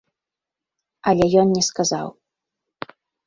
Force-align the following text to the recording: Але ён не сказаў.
Але 1.11 1.25
ён 1.43 1.47
не 1.57 1.63
сказаў. 1.69 2.07